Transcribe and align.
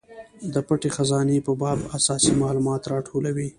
د 0.53 0.55
پټې 0.67 0.89
خزانې 0.95 1.45
په 1.47 1.53
باب 1.61 1.79
اساسي 1.97 2.31
مالومات 2.41 2.81
راټولوي. 2.93 3.47